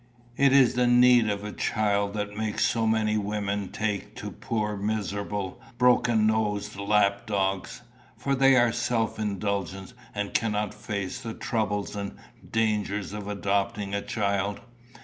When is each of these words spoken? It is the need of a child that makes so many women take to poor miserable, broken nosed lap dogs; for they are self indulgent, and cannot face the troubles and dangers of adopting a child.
It 0.35 0.51
is 0.51 0.73
the 0.73 0.87
need 0.87 1.29
of 1.29 1.43
a 1.43 1.51
child 1.51 2.15
that 2.15 2.35
makes 2.35 2.65
so 2.65 2.87
many 2.87 3.19
women 3.19 3.69
take 3.69 4.15
to 4.15 4.31
poor 4.31 4.75
miserable, 4.75 5.61
broken 5.77 6.25
nosed 6.25 6.75
lap 6.75 7.27
dogs; 7.27 7.83
for 8.17 8.33
they 8.33 8.55
are 8.55 8.71
self 8.71 9.19
indulgent, 9.19 9.93
and 10.15 10.33
cannot 10.33 10.73
face 10.73 11.21
the 11.21 11.35
troubles 11.35 11.95
and 11.95 12.15
dangers 12.51 13.13
of 13.13 13.27
adopting 13.27 13.93
a 13.93 14.01
child. 14.01 14.61